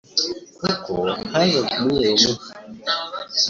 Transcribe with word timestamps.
kuko 0.59 0.93
hazaga 1.31 1.73
umwe 1.81 2.05
umwe 2.15 2.31